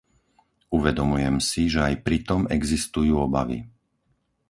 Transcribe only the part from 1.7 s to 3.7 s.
že aj pritom existujú obavy.